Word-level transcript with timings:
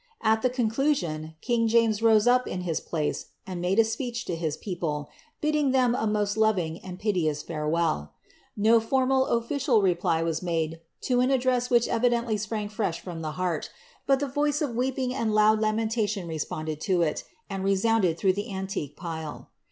At 0.23 0.41
ihc 0.41 0.51
conclusion, 0.53 1.35
kinff 1.47 1.69
Jame; 1.69 2.01
rose 2.01 2.25
up 2.25 2.47
in 2.47 2.61
his 2.61 2.79
place, 2.79 3.27
and 3.45 3.61
made 3.61 3.77
a 3.77 3.83
speech 3.83 4.25
to 4.25 4.35
his 4.35 4.57
people, 4.57 5.11
bidding 5.41 5.71
ihem 5.73 5.93
a 5.95 6.07
most 6.07 6.37
loving 6.37 6.79
and 6.79 6.97
piteous 6.97 7.43
farewell.' 7.43 8.11
Ko 8.59 8.79
formal 8.79 9.27
official 9.27 9.79
replv 9.79 10.23
was 10.23 10.39
maJe 10.39 10.79
lo 11.07 11.19
an 11.19 11.29
address 11.29 11.69
which 11.69 11.87
evidently 11.87 12.35
sprang 12.35 12.67
fresh 12.67 12.99
from 12.99 13.23
ihe 13.23 13.35
heart, 13.35 13.69
bi;l 14.07 14.17
the 14.17 14.27
voire 14.27 14.63
of 14.63 14.75
weeping 14.75 15.13
and 15.13 15.35
loud 15.35 15.59
latnenlalioii 15.61 16.27
responded 16.27 16.81
to 16.81 17.03
it, 17.03 17.23
and 17.47 17.63
resounded 17.63 18.17
ihroush 18.17 18.33
the 18.33 18.51
antique 18.51 18.97
pile. 18.97 19.51